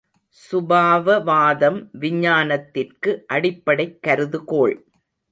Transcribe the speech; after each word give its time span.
சுபாவவாதம், 0.37 1.77
விஞ்ஞானத்திற்கு 1.99 3.11
அடிப்படைக் 3.27 3.99
கருதுகோள். 4.07 4.75